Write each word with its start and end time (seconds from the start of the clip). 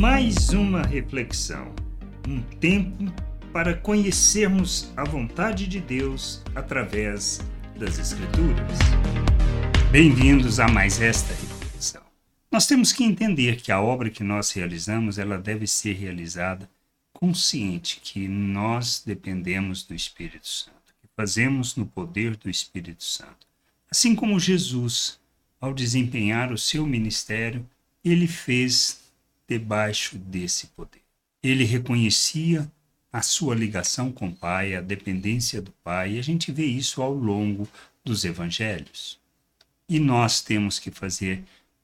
mais 0.00 0.48
uma 0.48 0.80
reflexão, 0.80 1.74
um 2.26 2.40
tempo 2.40 3.04
para 3.52 3.74
conhecermos 3.74 4.90
a 4.96 5.04
vontade 5.04 5.66
de 5.66 5.78
Deus 5.78 6.42
através 6.54 7.38
das 7.78 7.98
Escrituras. 7.98 8.78
Bem-vindos 9.92 10.58
a 10.58 10.66
mais 10.66 11.02
esta 11.02 11.34
reflexão. 11.34 12.00
Nós 12.50 12.66
temos 12.66 12.94
que 12.94 13.04
entender 13.04 13.56
que 13.56 13.70
a 13.70 13.78
obra 13.78 14.08
que 14.08 14.24
nós 14.24 14.50
realizamos, 14.52 15.18
ela 15.18 15.36
deve 15.36 15.66
ser 15.66 15.92
realizada 15.96 16.66
consciente 17.12 18.00
que 18.02 18.26
nós 18.26 19.02
dependemos 19.04 19.82
do 19.82 19.94
Espírito 19.94 20.48
Santo, 20.48 20.94
que 21.02 21.08
fazemos 21.14 21.76
no 21.76 21.84
poder 21.84 22.38
do 22.38 22.48
Espírito 22.48 23.04
Santo. 23.04 23.46
Assim 23.90 24.14
como 24.14 24.40
Jesus, 24.40 25.20
ao 25.60 25.74
desempenhar 25.74 26.50
o 26.50 26.56
seu 26.56 26.86
ministério, 26.86 27.68
ele 28.02 28.26
fez 28.26 29.09
debaixo 29.50 30.16
desse 30.16 30.68
poder. 30.68 31.02
Ele 31.42 31.64
reconhecia 31.64 32.70
a 33.12 33.20
sua 33.20 33.52
ligação 33.52 34.12
com 34.12 34.28
o 34.28 34.36
Pai, 34.36 34.76
a 34.76 34.80
dependência 34.80 35.60
do 35.60 35.72
Pai, 35.82 36.12
e 36.12 36.18
a 36.20 36.22
gente 36.22 36.52
vê 36.52 36.64
isso 36.64 37.02
ao 37.02 37.12
longo 37.12 37.68
dos 38.04 38.24
evangelhos. 38.24 39.18
E 39.88 39.98
nós 39.98 40.40
temos 40.40 40.78
que 40.78 40.92
fazer 40.92 41.42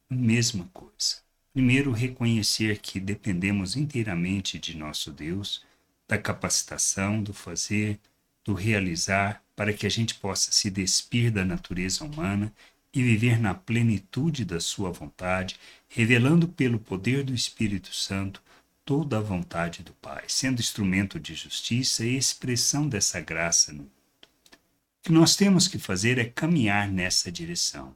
a 0.08 0.14
mesma 0.14 0.70
coisa. 0.72 1.16
Primeiro, 1.52 1.90
reconhecer 1.90 2.78
que 2.78 3.00
dependemos 3.00 3.74
inteiramente 3.74 4.60
de 4.60 4.76
nosso 4.76 5.10
Deus, 5.10 5.64
da 6.06 6.16
capacitação, 6.16 7.20
do 7.20 7.32
fazer, 7.32 7.98
do 8.44 8.54
realizar, 8.54 9.42
para 9.56 9.72
que 9.72 9.86
a 9.86 9.90
gente 9.90 10.14
possa 10.14 10.52
se 10.52 10.70
despir 10.70 11.32
da 11.32 11.44
natureza 11.44 12.04
humana 12.04 12.52
e 12.96 13.02
viver 13.02 13.38
na 13.38 13.52
plenitude 13.52 14.42
da 14.42 14.58
Sua 14.58 14.90
vontade, 14.90 15.56
revelando 15.86 16.48
pelo 16.48 16.78
poder 16.78 17.22
do 17.22 17.34
Espírito 17.34 17.94
Santo 17.94 18.42
toda 18.86 19.18
a 19.18 19.20
vontade 19.20 19.82
do 19.82 19.92
Pai, 19.92 20.24
sendo 20.28 20.60
instrumento 20.60 21.20
de 21.20 21.34
justiça 21.34 22.06
e 22.06 22.16
expressão 22.16 22.88
dessa 22.88 23.20
graça 23.20 23.70
no 23.70 23.80
mundo. 23.80 23.90
O 24.22 25.02
que 25.02 25.12
nós 25.12 25.36
temos 25.36 25.68
que 25.68 25.78
fazer 25.78 26.16
é 26.16 26.24
caminhar 26.24 26.90
nessa 26.90 27.30
direção, 27.30 27.94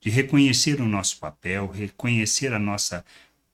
de 0.00 0.10
reconhecer 0.10 0.80
o 0.80 0.86
nosso 0.86 1.18
papel, 1.18 1.66
reconhecer 1.66 2.52
a 2.52 2.58
nossa 2.60 3.04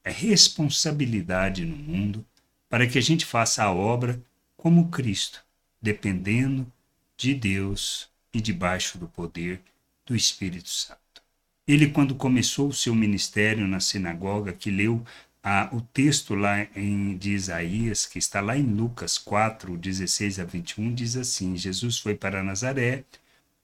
responsabilidade 0.05 1.65
no 1.65 1.75
mundo, 1.75 2.23
para 2.69 2.87
que 2.87 2.99
a 2.99 3.03
gente 3.03 3.25
faça 3.25 3.65
a 3.65 3.73
obra 3.73 4.23
como 4.59 4.91
Cristo, 4.91 5.43
dependendo 5.81 6.71
de 7.17 7.33
Deus 7.33 8.11
e 8.31 8.43
debaixo 8.43 8.99
do 8.99 9.09
poder 9.09 9.59
do 10.05 10.15
Espírito 10.17 10.69
Santo. 10.69 11.01
Ele, 11.67 11.89
quando 11.89 12.15
começou 12.15 12.69
o 12.69 12.75
seu 12.75 12.95
ministério 12.95 13.67
na 13.69 13.81
sinagoga, 13.81 14.53
que 14.53 14.71
leu 14.71 15.05
ah, 15.43 15.69
o 15.73 15.81
texto 15.81 16.35
lá 16.35 16.67
em, 16.77 17.17
de 17.17 17.33
Isaías, 17.33 18.07
que 18.07 18.19
está 18.19 18.41
lá 18.41 18.57
em 18.57 18.63
Lucas 18.63 19.19
4, 19.19 19.77
16 19.77 20.39
a 20.39 20.45
21, 20.45 20.95
diz 20.95 21.17
assim: 21.17 21.57
Jesus 21.57 21.99
foi 21.99 22.15
para 22.15 22.43
Nazaré, 22.43 23.05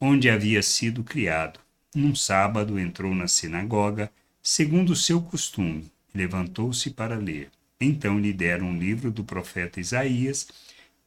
onde 0.00 0.30
havia 0.30 0.62
sido 0.62 1.04
criado. 1.04 1.60
Num 1.94 2.14
sábado 2.14 2.78
entrou 2.78 3.14
na 3.14 3.26
sinagoga, 3.28 4.10
segundo 4.42 4.90
o 4.90 4.96
seu 4.96 5.20
costume, 5.20 5.90
levantou-se 6.14 6.90
para 6.90 7.16
ler. 7.16 7.50
Então 7.80 8.18
lhe 8.18 8.32
deram 8.32 8.66
um 8.66 8.78
livro 8.78 9.10
do 9.10 9.24
profeta 9.24 9.80
Isaías, 9.80 10.48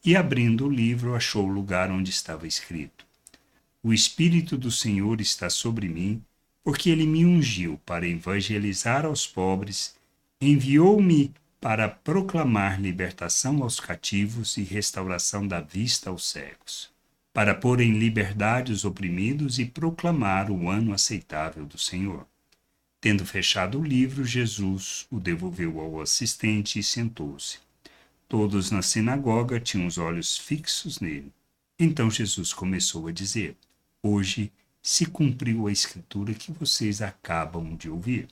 e 0.04 0.16
abrindo 0.16 0.66
o 0.66 0.70
livro, 0.70 1.16
achou 1.16 1.46
o 1.46 1.52
lugar 1.52 1.92
onde 1.92 2.10
estava 2.10 2.48
escrito: 2.48 3.06
O 3.84 3.92
Espírito 3.92 4.58
do 4.58 4.72
Senhor 4.72 5.20
está 5.20 5.50
sobre 5.50 5.88
mim, 5.88 6.24
porque 6.64 6.90
ele 6.90 7.08
me 7.08 7.26
ungiu 7.26 7.80
para 7.86 8.08
evangelizar 8.08 9.06
aos 9.06 9.26
pobres 9.26 9.96
enviou-me 10.40 11.32
para 11.60 11.88
proclamar 11.88 12.82
libertação 12.82 13.62
aos 13.62 13.80
cativos 13.80 14.58
e 14.58 14.64
restauração 14.64 15.48
da 15.48 15.62
vista 15.62 16.10
aos 16.10 16.28
cegos, 16.28 16.90
para 17.32 17.54
pôr 17.54 17.80
em 17.80 18.00
liberdade 18.00 18.72
os 18.72 18.84
oprimidos 18.84 19.60
e 19.60 19.66
proclamar 19.66 20.50
o 20.50 20.68
ano 20.68 20.94
aceitável 20.94 21.64
do 21.64 21.78
Senhor. 21.78 22.26
Tendo 23.00 23.24
fechado 23.24 23.80
o 23.80 23.84
livro, 23.84 24.26
Jesus 24.26 25.06
o 25.12 25.20
devolveu 25.20 25.80
ao 25.80 26.02
assistente 26.02 26.80
e 26.80 26.84
sentou-se. 26.84 27.60
Todos 28.28 28.72
na 28.72 28.82
sinagoga 28.82 29.60
tinham 29.60 29.86
os 29.86 30.00
olhos 30.00 30.38
fixos 30.38 31.00
nele. 31.00 31.32
Então 31.78 32.10
Jesus 32.10 32.52
começou 32.54 33.08
a 33.08 33.12
dizer: 33.12 33.56
Hoje 34.04 34.52
se 34.82 35.06
cumpriu 35.06 35.68
a 35.68 35.72
escritura 35.72 36.34
que 36.34 36.52
vocês 36.52 37.02
acabam 37.02 37.76
de 37.76 37.90
ouvir. 37.90 38.28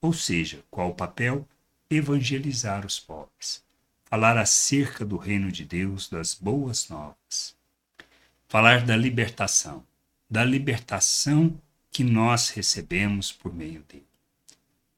Ou 0.00 0.12
seja, 0.12 0.62
qual 0.70 0.90
o 0.90 0.94
papel? 0.94 1.48
Evangelizar 1.90 2.86
os 2.86 3.00
pobres. 3.00 3.62
Falar 4.04 4.38
acerca 4.38 5.04
do 5.04 5.16
reino 5.16 5.50
de 5.50 5.64
Deus, 5.64 6.08
das 6.08 6.34
boas 6.34 6.88
novas. 6.88 7.56
Falar 8.48 8.84
da 8.84 8.96
libertação, 8.96 9.84
da 10.28 10.44
libertação 10.44 11.60
que 11.90 12.04
nós 12.04 12.50
recebemos 12.50 13.32
por 13.32 13.52
meio 13.52 13.82
dele. 13.82 14.06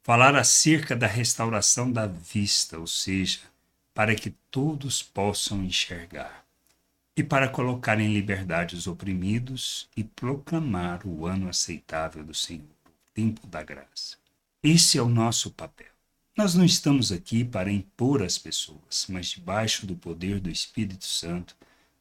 Falar 0.02 0.36
acerca 0.36 0.94
da 0.94 1.06
restauração 1.06 1.90
da 1.90 2.06
vista, 2.06 2.78
ou 2.78 2.86
seja, 2.86 3.40
para 3.94 4.14
que 4.14 4.30
todos 4.50 5.02
possam 5.02 5.62
enxergar. 5.62 6.41
E 7.14 7.22
para 7.22 7.46
colocar 7.46 8.00
em 8.00 8.12
liberdade 8.12 8.74
os 8.74 8.86
oprimidos 8.86 9.86
e 9.94 10.02
proclamar 10.02 11.06
o 11.06 11.26
ano 11.26 11.46
aceitável 11.46 12.24
do 12.24 12.32
Senhor, 12.32 12.64
o 12.86 13.12
tempo 13.12 13.46
da 13.46 13.62
graça. 13.62 14.16
Esse 14.62 14.96
é 14.96 15.02
o 15.02 15.08
nosso 15.08 15.50
papel. 15.50 15.92
Nós 16.34 16.54
não 16.54 16.64
estamos 16.64 17.12
aqui 17.12 17.44
para 17.44 17.70
impor 17.70 18.22
as 18.22 18.38
pessoas, 18.38 19.06
mas 19.10 19.26
debaixo 19.26 19.86
do 19.86 19.94
poder 19.94 20.40
do 20.40 20.48
Espírito 20.48 21.04
Santo, 21.04 21.54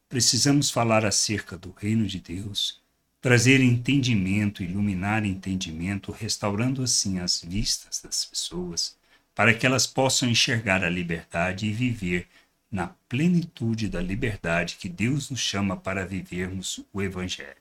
precisamos 0.08 0.70
falar 0.70 1.06
acerca 1.06 1.58
do 1.58 1.72
reino 1.72 2.08
de 2.08 2.20
Deus, 2.20 2.80
trazer 3.20 3.60
entendimento, 3.60 4.64
iluminar 4.64 5.26
entendimento, 5.26 6.14
restaurando 6.14 6.82
assim 6.82 7.20
as 7.20 7.42
vistas 7.42 8.00
das 8.02 8.24
pessoas, 8.24 8.96
para 9.36 9.54
que 9.54 9.66
elas 9.66 9.86
possam 9.86 10.30
enxergar 10.30 10.86
a 10.86 10.90
liberdade 10.90 11.66
e 11.66 11.74
viver 11.74 12.28
na 12.72 12.88
plenitude 13.10 13.90
da 13.90 14.02
liberdade 14.02 14.78
que 14.78 14.88
Deus 14.88 15.30
nos 15.30 15.42
chama 15.42 15.76
para 15.76 16.06
vivermos 16.06 16.80
o 16.94 17.02
Evangelho. 17.02 17.58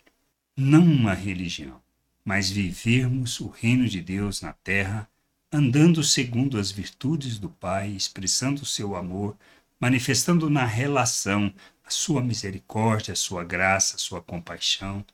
Não 0.56 0.84
uma 0.84 1.14
religião, 1.14 1.82
mas 2.24 2.48
vivermos 2.48 3.40
o 3.40 3.48
reino 3.48 3.88
de 3.88 4.00
Deus 4.00 4.40
na 4.40 4.52
terra, 4.52 5.08
andando 5.50 6.04
segundo 6.04 6.58
as 6.58 6.70
virtudes 6.70 7.38
do 7.38 7.48
Pai, 7.48 7.88
expressando 7.88 8.62
o 8.62 8.66
seu 8.66 8.94
amor, 8.94 9.36
manifestando 9.80 10.48
na 10.48 10.64
relação 10.64 11.52
a 11.84 11.90
sua 11.90 12.22
misericórdia, 12.22 13.12
a 13.12 13.16
sua 13.16 13.42
graça, 13.42 13.96
a 13.96 13.98
sua 13.98 14.20
compaixão, 14.20 15.04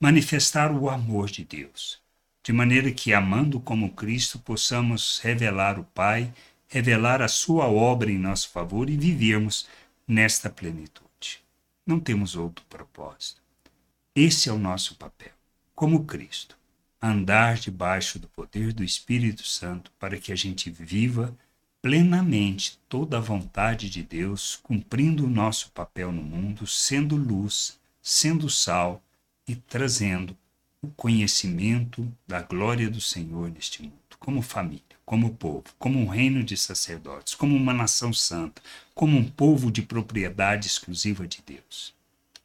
manifestar 0.00 0.72
o 0.72 0.88
amor 0.88 1.28
de 1.28 1.44
Deus, 1.44 2.00
de 2.42 2.52
maneira 2.52 2.90
que, 2.90 3.12
amando 3.12 3.60
como 3.60 3.92
Cristo, 3.92 4.38
possamos 4.38 5.20
revelar 5.22 5.78
o 5.78 5.84
Pai, 5.84 6.32
revelar 6.72 7.20
a 7.20 7.28
sua 7.28 7.66
obra 7.66 8.10
em 8.10 8.18
nosso 8.18 8.48
favor 8.48 8.88
e 8.88 8.96
vivermos 8.96 9.68
nesta 10.08 10.48
plenitude. 10.48 11.40
Não 11.86 12.00
temos 12.00 12.34
outro 12.34 12.64
propósito. 12.64 13.42
Esse 14.14 14.48
é 14.48 14.52
o 14.52 14.58
nosso 14.58 14.94
papel 14.94 15.32
como 15.74 16.04
Cristo, 16.04 16.56
andar 17.00 17.56
debaixo 17.56 18.18
do 18.18 18.28
poder 18.28 18.72
do 18.72 18.84
Espírito 18.84 19.44
Santo 19.44 19.90
para 19.98 20.16
que 20.16 20.32
a 20.32 20.36
gente 20.36 20.70
viva 20.70 21.36
plenamente 21.82 22.78
toda 22.88 23.18
a 23.18 23.20
vontade 23.20 23.90
de 23.90 24.02
Deus, 24.02 24.58
cumprindo 24.62 25.26
o 25.26 25.30
nosso 25.30 25.72
papel 25.72 26.12
no 26.12 26.22
mundo, 26.22 26.66
sendo 26.66 27.16
luz, 27.16 27.80
sendo 28.00 28.48
sal 28.48 29.02
e 29.46 29.56
trazendo 29.56 30.36
o 30.80 30.88
conhecimento 30.88 32.10
da 32.26 32.40
glória 32.40 32.88
do 32.88 33.00
Senhor 33.00 33.50
neste 33.50 33.82
mundo, 33.82 34.16
como 34.18 34.40
família, 34.40 34.91
como 35.04 35.34
povo, 35.34 35.64
como 35.78 35.98
um 35.98 36.06
reino 36.06 36.42
de 36.42 36.56
sacerdotes, 36.56 37.34
como 37.34 37.56
uma 37.56 37.72
nação 37.72 38.12
santa, 38.12 38.62
como 38.94 39.16
um 39.18 39.28
povo 39.28 39.70
de 39.70 39.82
propriedade 39.82 40.66
exclusiva 40.66 41.26
de 41.26 41.42
Deus. 41.44 41.94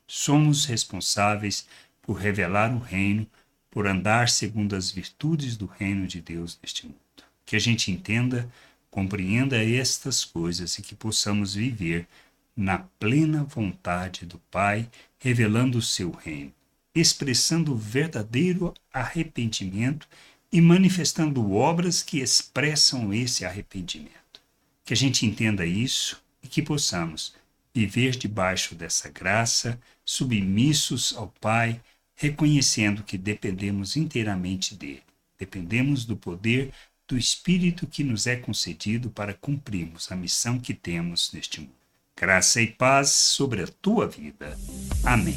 Somos 0.07 0.65
responsáveis 0.65 1.67
por 2.01 2.13
revelar 2.13 2.73
o 2.73 2.79
reino, 2.79 3.27
por 3.69 3.85
andar 3.85 4.29
segundo 4.29 4.75
as 4.75 4.89
virtudes 4.89 5.57
do 5.57 5.65
reino 5.65 6.07
de 6.07 6.21
Deus 6.21 6.57
neste 6.61 6.85
mundo. 6.85 6.97
Que 7.45 7.55
a 7.55 7.59
gente 7.59 7.91
entenda, 7.91 8.49
compreenda 8.89 9.61
estas 9.63 10.25
coisas 10.25 10.77
e 10.77 10.81
que 10.81 10.95
possamos 10.95 11.53
viver 11.53 12.07
na 12.55 12.79
plena 12.99 13.43
vontade 13.43 14.25
do 14.25 14.39
Pai, 14.49 14.89
revelando 15.19 15.77
o 15.77 15.81
seu 15.81 16.09
reino, 16.09 16.51
expressando 16.95 17.73
o 17.73 17.77
verdadeiro 17.77 18.73
arrependimento 18.91 20.07
e 20.51 20.61
manifestando 20.61 21.53
obras 21.53 22.01
que 22.01 22.19
expressam 22.19 23.13
esse 23.13 23.45
arrependimento. 23.45 24.41
Que 24.85 24.93
a 24.93 24.97
gente 24.97 25.25
entenda 25.25 25.65
isso 25.65 26.21
e 26.41 26.47
que 26.47 26.61
possamos 26.61 27.35
viver 27.73 28.15
debaixo 28.15 28.73
dessa 28.73 29.09
graça, 29.09 29.79
submissos 30.03 31.13
ao 31.15 31.27
Pai, 31.39 31.79
reconhecendo 32.15 33.03
que 33.03 33.17
dependemos 33.17 33.95
inteiramente 33.95 34.73
dele. 34.73 35.03
Dependemos 35.37 36.05
do 36.05 36.15
poder 36.15 36.73
do 37.07 37.17
Espírito 37.17 37.87
que 37.87 38.03
nos 38.03 38.27
é 38.27 38.35
concedido 38.35 39.09
para 39.09 39.33
cumprirmos 39.33 40.11
a 40.11 40.15
missão 40.15 40.59
que 40.59 40.73
temos 40.73 41.31
neste 41.31 41.61
mundo. 41.61 41.71
Graça 42.19 42.61
e 42.61 42.67
paz 42.67 43.11
sobre 43.11 43.61
a 43.61 43.67
tua 43.67 44.07
vida. 44.07 44.57
Amém. 45.03 45.35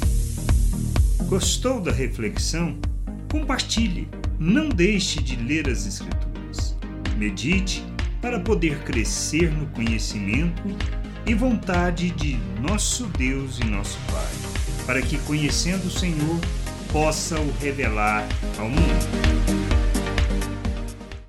Gostou 1.29 1.79
da 1.79 1.91
reflexão? 1.91 2.79
Compartilhe. 3.31 4.09
Não 4.37 4.67
deixe 4.67 5.21
de 5.21 5.37
ler 5.37 5.69
as 5.69 5.85
Escrituras. 5.85 6.77
Medite 7.17 7.81
para 8.21 8.39
poder 8.39 8.79
crescer 8.83 9.49
no 9.49 9.67
conhecimento 9.67 10.61
e 11.25 11.33
vontade 11.33 12.11
de 12.11 12.37
nosso 12.59 13.05
Deus 13.17 13.59
e 13.59 13.63
nosso 13.63 13.97
Pai, 14.11 14.85
para 14.85 15.01
que, 15.01 15.17
conhecendo 15.19 15.87
o 15.87 15.91
Senhor, 15.91 16.39
possa 16.91 17.39
o 17.39 17.51
revelar 17.59 18.27
ao 18.59 18.69
mundo. 18.69 19.60